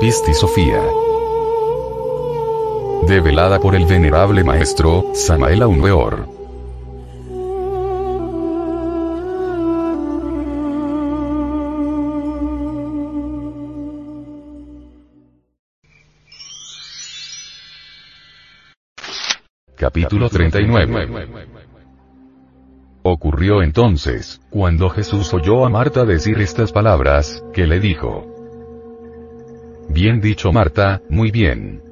[0.00, 0.82] Pisti Sofía.
[3.06, 6.26] Develada por el venerable maestro, Samael Aunweor.
[19.76, 21.28] Capítulo 39
[23.02, 28.39] Ocurrió entonces, cuando Jesús oyó a Marta decir estas palabras, que le dijo,
[29.92, 31.82] Bien dicho Marta, muy bien.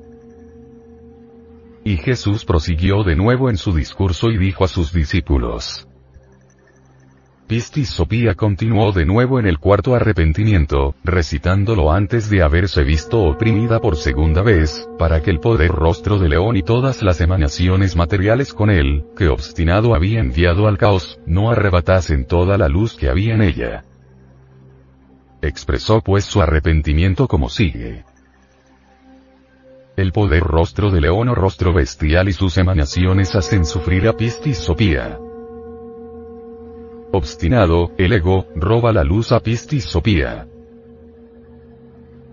[1.85, 5.89] Y Jesús prosiguió de nuevo en su discurso y dijo a sus discípulos,
[7.49, 13.81] Pistis Sopía continuó de nuevo en el cuarto arrepentimiento, recitándolo antes de haberse visto oprimida
[13.81, 18.53] por segunda vez, para que el poder rostro de león y todas las emanaciones materiales
[18.53, 23.35] con él, que obstinado había enviado al caos, no arrebatasen toda la luz que había
[23.35, 23.85] en ella.
[25.41, 28.05] Expresó pues su arrepentimiento como sigue.
[29.97, 34.59] El poder rostro de león o rostro bestial y sus emanaciones hacen sufrir a Pistis
[34.59, 35.19] Sopía.
[37.13, 40.47] Obstinado, el ego, roba la luz a Pistis Sopía.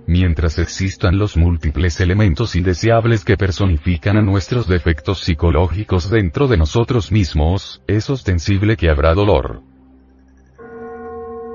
[0.07, 7.11] Mientras existan los múltiples elementos indeseables que personifican a nuestros defectos psicológicos dentro de nosotros
[7.11, 9.63] mismos, es ostensible que habrá dolor.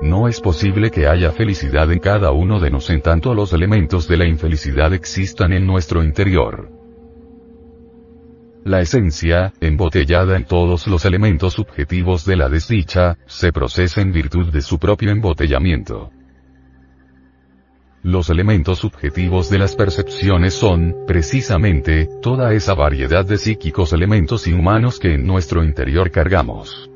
[0.01, 4.07] No es posible que haya felicidad en cada uno de nosotros en tanto los elementos
[4.07, 6.69] de la infelicidad existan en nuestro interior.
[8.63, 14.51] La esencia, embotellada en todos los elementos subjetivos de la desdicha, se procesa en virtud
[14.51, 16.11] de su propio embotellamiento.
[18.03, 24.99] Los elementos subjetivos de las percepciones son, precisamente, toda esa variedad de psíquicos elementos inhumanos
[24.99, 26.90] que en nuestro interior cargamos.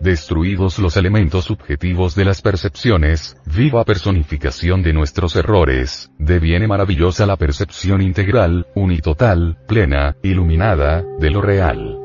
[0.00, 7.36] Destruidos los elementos subjetivos de las percepciones, viva personificación de nuestros errores, deviene maravillosa la
[7.36, 11.98] percepción integral, unitotal, plena, iluminada, de lo real.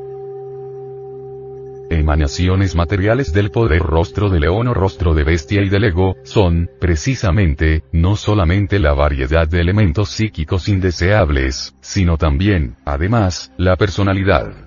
[1.90, 6.70] Emanaciones materiales del poder rostro de león o rostro de bestia y del ego, son,
[6.82, 14.65] precisamente, no solamente la variedad de elementos psíquicos indeseables, sino también, además, la personalidad.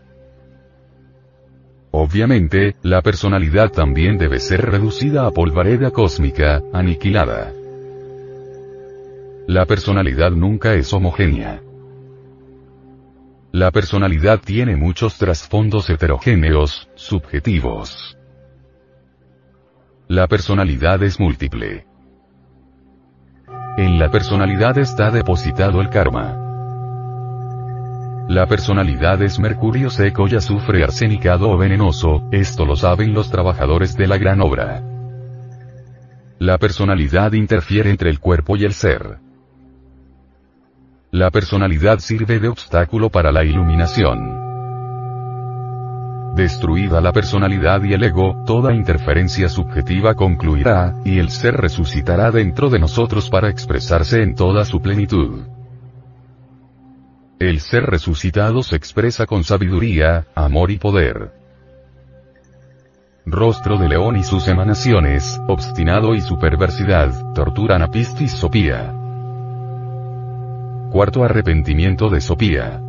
[1.90, 7.52] Obviamente, la personalidad también debe ser reducida a polvareda cósmica, aniquilada.
[9.46, 11.62] La personalidad nunca es homogénea.
[13.50, 18.18] La personalidad tiene muchos trasfondos heterogéneos, subjetivos.
[20.06, 21.86] La personalidad es múltiple.
[23.78, 26.47] En la personalidad está depositado el karma.
[28.28, 33.96] La personalidad es mercurio seco y azufre arsenicado o venenoso, esto lo saben los trabajadores
[33.96, 34.82] de la gran obra.
[36.38, 39.16] La personalidad interfiere entre el cuerpo y el ser.
[41.10, 44.36] La personalidad sirve de obstáculo para la iluminación.
[46.36, 52.68] Destruida la personalidad y el ego, toda interferencia subjetiva concluirá, y el ser resucitará dentro
[52.68, 55.57] de nosotros para expresarse en toda su plenitud.
[57.38, 61.30] El ser resucitado se expresa con sabiduría, amor y poder.
[63.24, 68.92] Rostro de león y sus emanaciones, obstinado y su perversidad, torturan a Pistis Sopía.
[70.90, 72.82] Cuarto arrepentimiento de Sopía.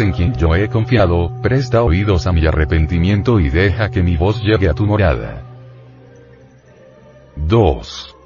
[0.00, 4.42] En quien yo he confiado, presta oídos a mi arrepentimiento y deja que mi voz
[4.42, 5.42] llegue a tu morada.
[7.36, 8.16] 2.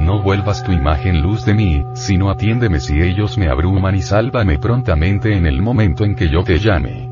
[0.00, 4.58] No vuelvas tu imagen luz de mí, sino atiéndeme si ellos me abruman y sálvame
[4.58, 7.08] prontamente en el momento en que yo te llame.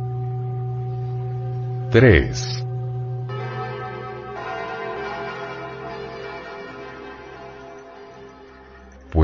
[1.93, 2.66] 3.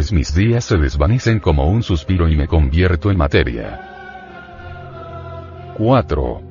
[0.02, 3.78] Pues mis días se desvanecen como un suspiro y me convierto en materia.
[5.76, 6.43] 4.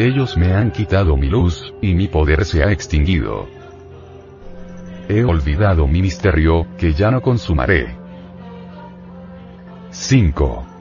[0.00, 3.46] Ellos me han quitado mi luz, y mi poder se ha extinguido.
[5.08, 7.96] He olvidado mi misterio, que ya no consumaré.
[9.90, 10.73] 5.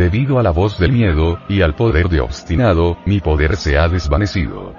[0.00, 3.86] Debido a la voz del miedo, y al poder de obstinado, mi poder se ha
[3.86, 4.74] desvanecido.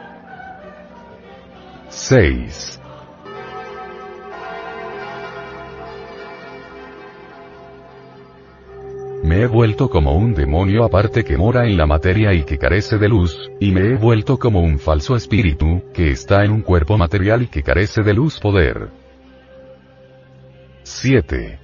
[1.89, 2.81] 6.
[9.23, 12.97] Me he vuelto como un demonio aparte que mora en la materia y que carece
[12.97, 16.97] de luz, y me he vuelto como un falso espíritu, que está en un cuerpo
[16.97, 18.89] material y que carece de luz poder.
[20.81, 21.60] 7.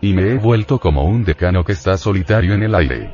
[0.00, 3.10] Y me he vuelto como un decano que está solitario en el aire.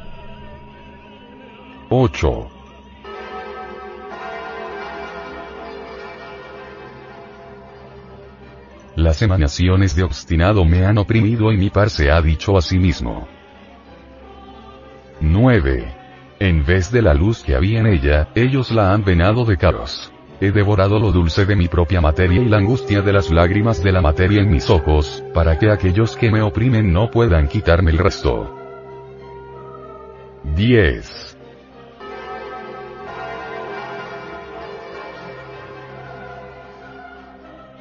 [1.89, 2.51] 8.
[8.97, 12.79] Las emanaciones de obstinado me han oprimido y mi par se ha dicho a sí
[12.79, 13.27] mismo.
[15.21, 15.95] 9.
[16.39, 20.14] En vez de la luz que había en ella, ellos la han venado de caros.
[20.41, 23.93] He devorado lo dulce de mi propia materia y la angustia de las lágrimas de
[23.93, 27.99] la materia en mis ojos, para que aquellos que me oprimen no puedan quitarme el
[27.99, 28.55] resto.
[30.57, 31.25] 10.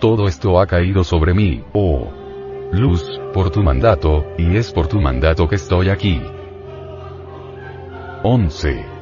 [0.04, 2.12] todo esto ha caído sobre mí, oh
[2.74, 6.22] luz, por tu mandato, y es por tu mandato que estoy aquí.
[8.22, 8.93] 11.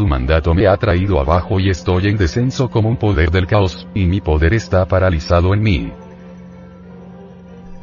[0.00, 3.86] Tu mandato me ha traído abajo y estoy en descenso como un poder del caos,
[3.92, 5.92] y mi poder está paralizado en mí.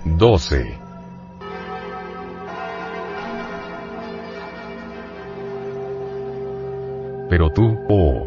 [0.04, 0.80] 12.
[7.30, 8.26] Pero tú, oh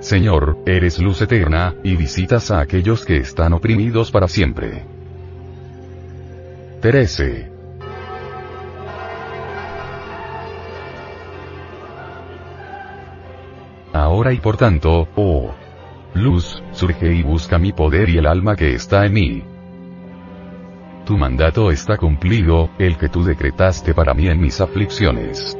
[0.00, 4.84] Señor, eres luz eterna, y visitas a aquellos que están oprimidos para siempre.
[6.82, 7.50] 13.
[14.22, 15.52] Ahora y por tanto, oh
[16.14, 19.42] luz, surge y busca mi poder y el alma que está en mí.
[21.04, 25.58] Tu mandato está cumplido, el que tú decretaste para mí en mis aflicciones.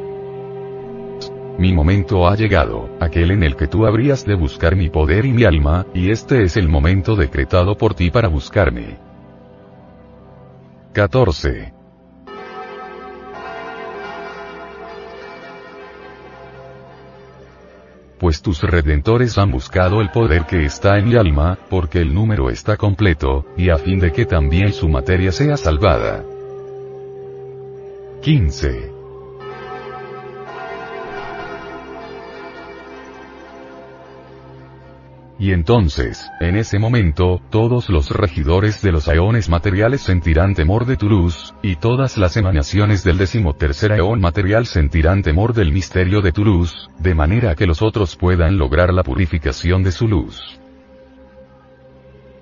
[1.59, 5.32] Mi momento ha llegado, aquel en el que tú habrías de buscar mi poder y
[5.32, 8.97] mi alma, y este es el momento decretado por ti para buscarme.
[10.93, 11.81] 14.
[18.23, 22.51] Pues tus redentores han buscado el poder que está en mi alma, porque el número
[22.51, 26.23] está completo, y a fin de que también su materia sea salvada.
[28.23, 29.02] 15.
[35.43, 40.97] Y entonces, en ese momento, todos los regidores de los eones materiales sentirán temor de
[40.97, 46.31] tu luz, y todas las emanaciones del decimotercer eón material sentirán temor del misterio de
[46.31, 50.61] tu luz, de manera que los otros puedan lograr la purificación de su luz.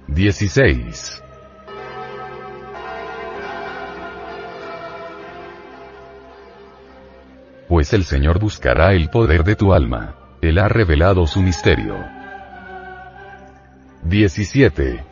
[0.09, 1.23] 16.
[7.67, 10.17] Pues el Señor buscará el poder de tu alma.
[10.43, 12.20] Él ha revelado su misterio.
[14.03, 15.05] 17.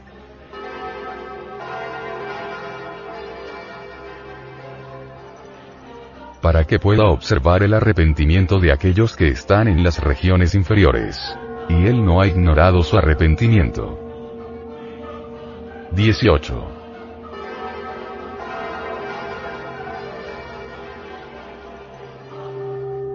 [6.40, 11.21] Para que pueda observar el arrepentimiento de aquellos que están en las regiones inferiores.
[11.68, 13.99] Y él no ha ignorado su arrepentimiento.
[15.92, 16.77] 18.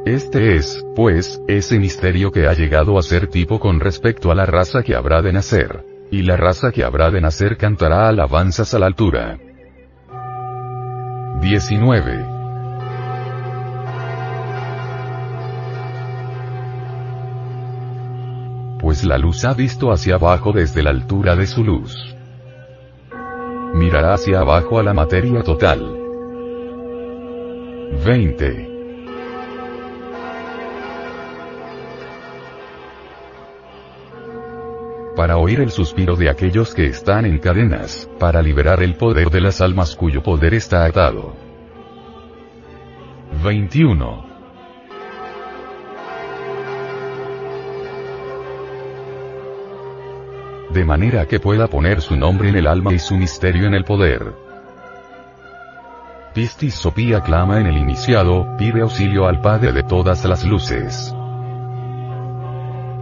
[0.05, 4.45] Este es, pues, ese misterio que ha llegado a ser tipo con respecto a la
[4.45, 5.85] raza que habrá de nacer.
[6.11, 9.39] Y la raza que habrá de nacer cantará alabanzas a la altura.
[11.39, 12.25] 19.
[18.81, 21.95] Pues la luz ha visto hacia abajo desde la altura de su luz.
[23.73, 25.97] Mirará hacia abajo a la materia total.
[28.05, 28.72] 20.
[35.23, 39.39] para oír el suspiro de aquellos que están en cadenas, para liberar el poder de
[39.39, 41.33] las almas cuyo poder está atado.
[43.41, 44.25] 21.
[50.71, 53.85] De manera que pueda poner su nombre en el alma y su misterio en el
[53.85, 54.33] poder.
[56.33, 61.15] Pistis Sopía clama en el iniciado, pide auxilio al Padre de todas las luces.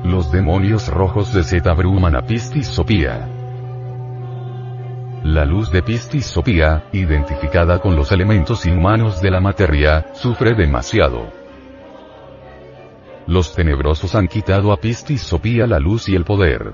[0.03, 3.29] Los demonios rojos de Zeta abruman a Pistis Sopía.
[5.24, 11.31] La luz de Pistis Sopía, identificada con los elementos inhumanos de la materia, sufre demasiado.
[13.27, 16.74] Los tenebrosos han quitado a Pistis Sopía la luz y el poder.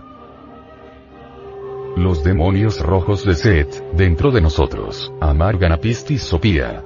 [1.97, 6.81] Los demonios rojos de Set, dentro de nosotros, amargan a Pistis Sopía.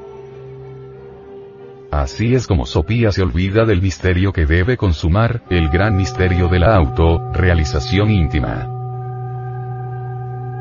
[1.92, 6.60] Así es como Sopía se olvida del misterio que debe consumar, el gran misterio de
[6.60, 8.70] la auto-realización íntima.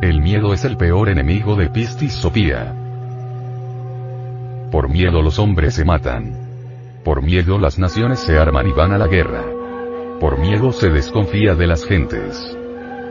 [0.02, 2.74] El miedo es el peor enemigo de Pistis Sopía.
[4.72, 6.36] Por miedo los hombres se matan.
[7.04, 9.44] Por miedo las naciones se arman y van a la guerra.
[10.18, 12.56] Por miedo se desconfía de las gentes.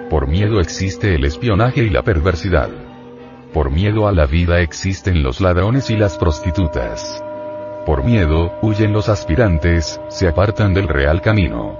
[0.09, 2.69] Por miedo existe el espionaje y la perversidad.
[3.53, 7.23] Por miedo a la vida existen los ladrones y las prostitutas.
[7.89, 11.75] Por miedo, huyen los aspirantes, se apartan del real camino.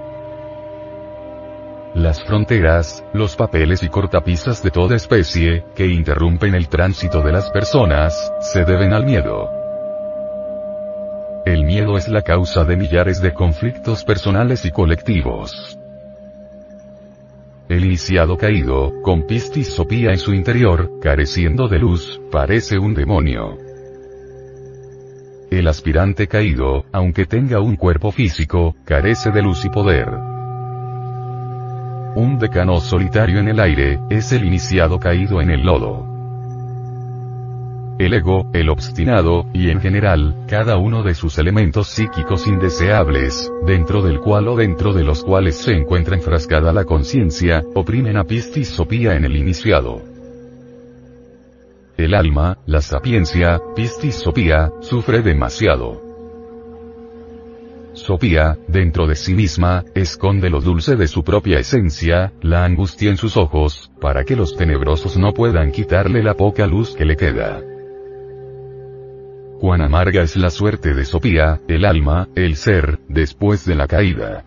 [1.94, 7.48] Las fronteras, los papeles y cortapisas de toda especie, que interrumpen el tránsito de las
[7.52, 9.50] personas, se deben al miedo.
[11.46, 15.78] El miedo es la causa de millares de conflictos personales y colectivos.
[17.68, 23.69] El iniciado caído, con pistis sopía en su interior, careciendo de luz, parece un demonio.
[25.50, 30.08] El aspirante caído, aunque tenga un cuerpo físico, carece de luz y poder.
[32.14, 36.10] Un decano solitario en el aire, es el iniciado caído en el lodo
[38.00, 44.02] el ego, el obstinado, y en general, cada uno de sus elementos psíquicos indeseables, dentro
[44.02, 48.68] del cual o dentro de los cuales se encuentra enfrascada la conciencia, oprimen a Pistis
[48.68, 50.09] Sopía en el iniciado.
[52.00, 56.00] El alma, la sapiencia, Pistis Sopía, sufre demasiado.
[57.92, 63.18] Sopía, dentro de sí misma, esconde lo dulce de su propia esencia, la angustia en
[63.18, 67.60] sus ojos, para que los tenebrosos no puedan quitarle la poca luz que le queda.
[69.60, 74.46] Cuán amarga es la suerte de Sopía, el alma, el ser, después de la caída.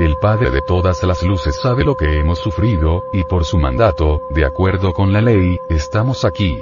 [0.00, 4.22] El Padre de todas las luces sabe lo que hemos sufrido, y por su mandato,
[4.30, 6.58] de acuerdo con la ley, estamos aquí.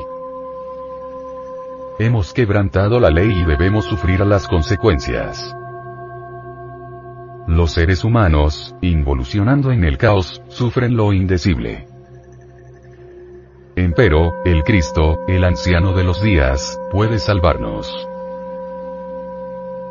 [2.00, 5.54] Hemos quebrantado la ley y debemos sufrir las consecuencias.
[7.46, 11.86] Los seres humanos, involucionando en el caos, sufren lo indecible.
[13.76, 18.08] Empero, el Cristo, el anciano de los días, puede salvarnos.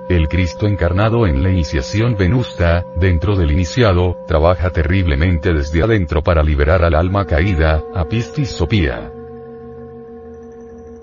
[0.09, 6.43] El Cristo encarnado en la iniciación venusta, dentro del iniciado, trabaja terriblemente desde adentro para
[6.43, 9.11] liberar al alma caída, a Pistis Sopía.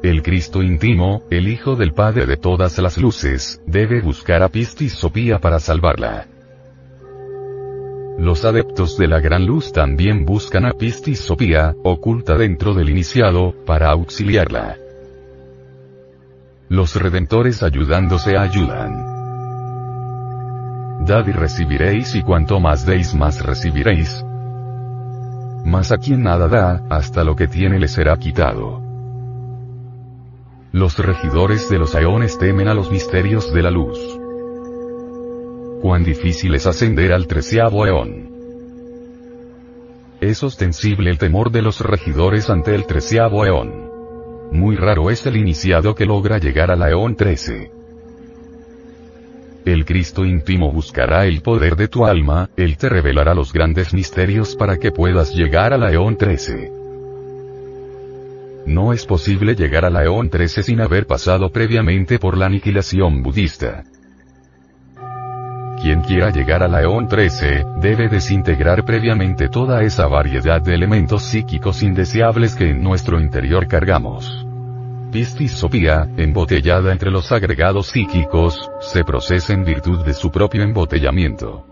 [0.02, 4.94] El Cristo íntimo, el Hijo del Padre de todas las luces, debe buscar a Pistis
[4.94, 6.26] Sopía para salvarla.
[8.18, 13.54] Los adeptos de la gran luz también buscan a Pistis Sopía, oculta dentro del iniciado,
[13.66, 14.78] para auxiliarla.
[16.74, 19.06] Los redentores ayudándose ayudan.
[21.06, 24.24] Dad y recibiréis y cuanto más deis más recibiréis.
[25.64, 28.82] Mas a quien nada da, hasta lo que tiene le será quitado.
[30.72, 33.96] Los regidores de los aeones temen a los misterios de la luz
[35.80, 38.30] cuán difícil es ascender al treceavo eón.
[40.20, 43.93] Es ostensible el temor de los regidores ante el treceavo eón.
[44.52, 47.70] Muy raro es el iniciado que logra llegar a la eón 13.
[49.64, 54.56] El Cristo íntimo buscará el poder de tu alma, Él te revelará los grandes misterios
[54.56, 56.70] para que puedas llegar a la eón 13.
[58.66, 63.22] No es posible llegar a la eón 13 sin haber pasado previamente por la aniquilación
[63.22, 63.84] budista.
[65.84, 71.24] Quien quiera llegar a la EON 13, debe desintegrar previamente toda esa variedad de elementos
[71.24, 74.46] psíquicos indeseables que en nuestro interior cargamos.
[75.12, 81.66] Pistis Sopía, embotellada entre los agregados psíquicos, se procesa en virtud de su propio embotellamiento.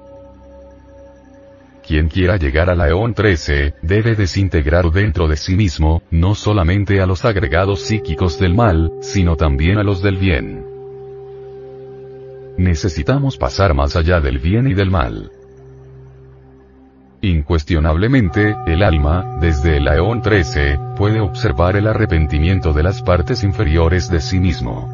[1.82, 7.00] Quien quiera llegar a la EON 13, debe desintegrar dentro de sí mismo, no solamente
[7.00, 10.71] a los agregados psíquicos del mal, sino también a los del bien.
[12.62, 15.32] Necesitamos pasar más allá del bien y del mal.
[17.20, 24.08] Incuestionablemente, el alma, desde el Aeón 13, puede observar el arrepentimiento de las partes inferiores
[24.08, 24.88] de sí mismo.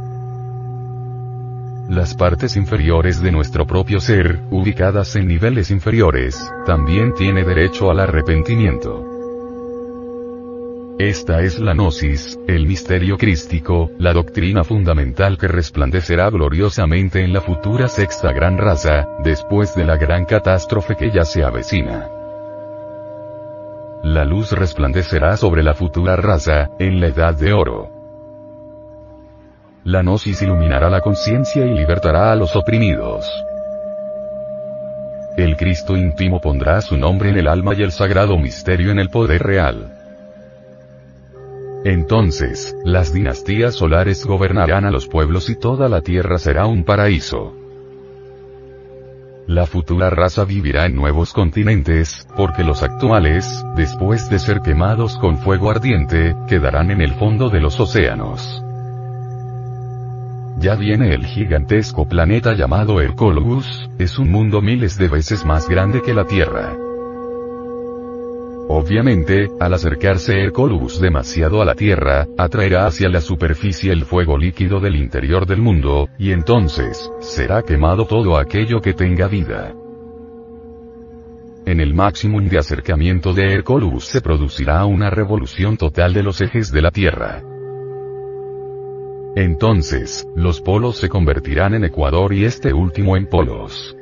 [1.90, 8.00] las partes inferiores de nuestro propio ser, ubicadas en niveles inferiores, también tiene derecho al
[8.00, 9.17] arrepentimiento.
[10.98, 17.40] Esta es la gnosis, el misterio crístico, la doctrina fundamental que resplandecerá gloriosamente en la
[17.40, 22.08] futura sexta gran raza, después de la gran catástrofe que ya se avecina.
[24.02, 27.90] La luz resplandecerá sobre la futura raza, en la edad de oro.
[29.84, 33.24] La gnosis iluminará la conciencia y libertará a los oprimidos.
[35.36, 39.10] El Cristo íntimo pondrá su nombre en el alma y el sagrado misterio en el
[39.10, 39.97] poder real.
[41.84, 47.54] Entonces, las dinastías solares gobernarán a los pueblos y toda la tierra será un paraíso.
[49.46, 55.38] La futura raza vivirá en nuevos continentes, porque los actuales, después de ser quemados con
[55.38, 58.62] fuego ardiente, quedarán en el fondo de los océanos.
[60.58, 66.02] Ya viene el gigantesco planeta llamado Hercolobus, es un mundo miles de veces más grande
[66.02, 66.87] que la Tierra.
[68.70, 74.78] Obviamente, al acercarse Hercolobus demasiado a la Tierra, atraerá hacia la superficie el fuego líquido
[74.78, 79.74] del interior del mundo, y entonces, será quemado todo aquello que tenga vida.
[81.64, 86.70] En el máximo de acercamiento de Hercolobus se producirá una revolución total de los ejes
[86.70, 87.42] de la Tierra.
[89.34, 93.97] Entonces, los polos se convertirán en Ecuador y este último en polos.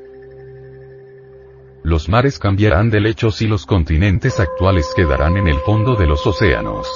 [1.86, 6.26] Los mares cambiarán de lechos y los continentes actuales quedarán en el fondo de los
[6.26, 6.88] océanos.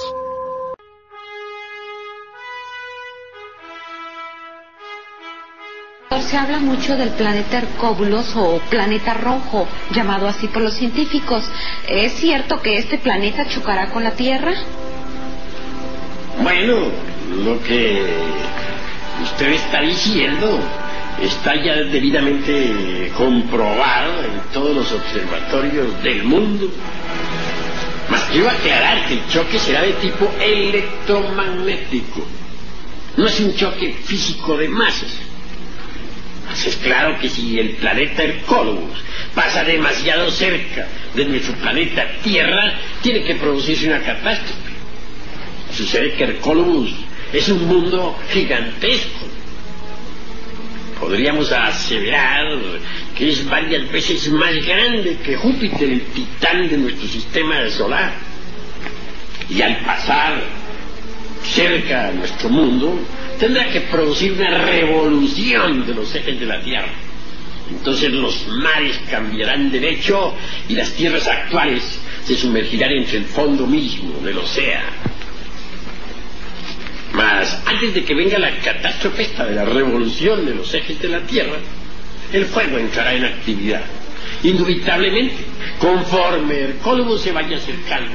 [6.19, 11.49] Se habla mucho del planeta Hercóbulos o planeta rojo, llamado así por los científicos.
[11.87, 14.51] ¿Es cierto que este planeta chocará con la Tierra?
[16.43, 16.75] Bueno,
[17.45, 18.13] lo que
[19.23, 20.59] usted está diciendo
[21.21, 26.69] está ya debidamente comprobado en todos los observatorios del mundo.
[28.09, 32.25] Mas quiero aclarar que el choque será de tipo electromagnético.
[33.17, 35.11] No es un choque físico de masas.
[36.47, 38.99] Mas es claro que si el planeta Hercólogos
[39.33, 44.71] pasa demasiado cerca de nuestro planeta Tierra, tiene que producirse una catástrofe.
[45.73, 46.91] Sucede que Hercólogos
[47.31, 49.27] es un mundo gigantesco.
[51.11, 52.47] Podríamos aseverar
[53.17, 58.13] que es varias veces más grande que Júpiter, el titán de nuestro sistema solar.
[59.49, 60.41] Y al pasar
[61.43, 62.97] cerca a nuestro mundo,
[63.37, 66.93] tendrá que producir una revolución de los ejes de la Tierra.
[67.69, 70.33] Entonces los mares cambiarán de derecho
[70.69, 75.00] y las tierras actuales se sumergirán entre el fondo mismo del océano.
[77.65, 81.21] Antes de que venga la catástrofe esta de la revolución de los ejes de la
[81.21, 81.57] Tierra,
[82.33, 83.81] el fuego entrará en actividad.
[84.43, 85.35] Indubitablemente,
[85.79, 88.13] conforme el cólogo se vaya acercando,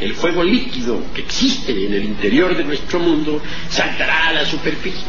[0.00, 5.04] el fuego líquido que existe en el interior de nuestro mundo saltará a la superficie.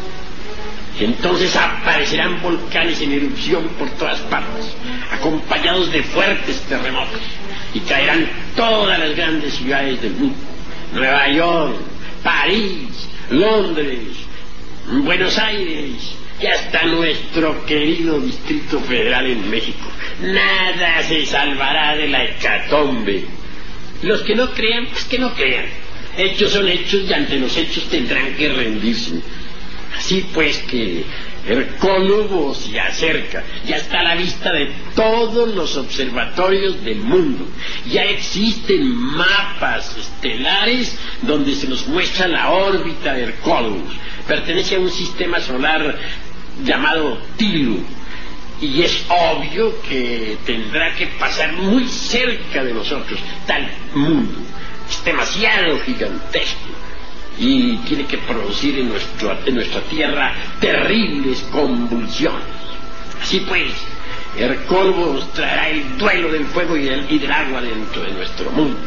[1.00, 4.74] Entonces aparecerán volcanes en erupción por todas partes,
[5.12, 7.22] acompañados de fuertes terremotos,
[7.74, 10.38] y caerán todas las grandes ciudades del mundo.
[10.94, 11.76] Nueva York,
[12.24, 14.00] París, Londres,
[14.88, 19.90] Buenos Aires y hasta nuestro querido Distrito Federal en México.
[20.22, 23.26] Nada se salvará de la hecatombe.
[24.04, 25.66] Los que no crean, pues que no crean.
[26.18, 29.16] Hechos son hechos y ante los hechos tendrán que rendirse.
[29.98, 31.04] Así pues que
[31.48, 37.48] Hercólogo se acerca, ya está a la vista de todos los observatorios del mundo.
[37.88, 43.84] Ya existen mapas estelares donde se nos muestra la órbita de Hercólogo.
[44.28, 46.00] Pertenece a un sistema solar
[46.64, 47.80] llamado Tilu.
[48.62, 54.40] Y es obvio que tendrá que pasar muy cerca de nosotros, tal mundo.
[54.90, 56.86] Es demasiado gigantesco
[57.38, 62.44] y tiene que producir en, nuestro, en nuestra tierra terribles convulsiones.
[63.22, 63.72] Así pues,
[64.38, 68.78] Hercólogos traerá el duelo del fuego y del, y del agua dentro de nuestro mundo.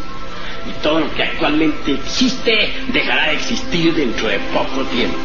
[0.68, 5.16] Y todo lo que actualmente existe dejará de existir dentro de poco tiempo.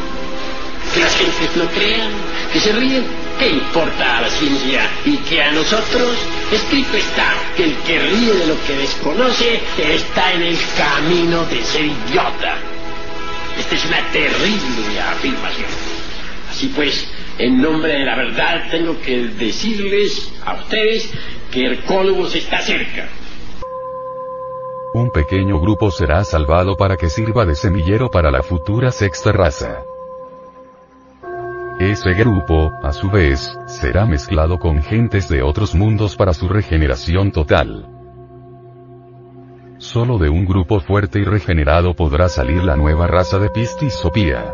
[0.94, 2.12] Que las gentes no crean,
[2.54, 3.04] que se ríen,
[3.38, 4.90] ¿qué importa a la ciencia?
[5.06, 6.18] Y que a nosotros,
[6.52, 11.64] escrito está, que el que ríe de lo que desconoce está en el camino de
[11.64, 12.73] ser idiota.
[13.58, 15.70] Esta es una terrible afirmación.
[16.50, 21.12] Así pues, en nombre de la verdad tengo que decirles a ustedes
[21.52, 23.08] que Hercólogos está cerca.
[24.94, 29.84] Un pequeño grupo será salvado para que sirva de semillero para la futura sexta raza.
[31.80, 37.32] Ese grupo, a su vez, será mezclado con gentes de otros mundos para su regeneración
[37.32, 38.03] total.
[39.84, 44.54] Solo de un grupo fuerte y regenerado podrá salir la nueva raza de Pistisopía.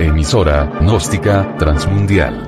[0.00, 2.47] Emisora, gnóstica, transmundial.